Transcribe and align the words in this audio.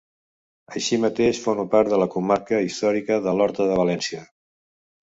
Així 0.79 0.97
mateix 1.03 1.41
forma 1.43 1.67
part 1.75 1.93
de 1.93 2.01
la 2.05 2.09
comarca 2.17 2.65
històrica 2.71 3.21
de 3.29 3.39
l'Horta 3.39 3.71
de 3.75 3.79
València. 3.85 4.27